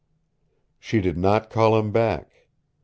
[0.79, 2.47] She did not call him back.